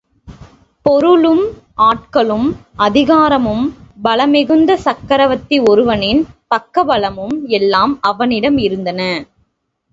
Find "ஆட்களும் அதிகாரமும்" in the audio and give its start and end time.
1.81-3.63